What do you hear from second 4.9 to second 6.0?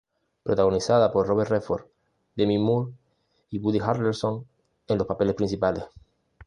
los papeles principales.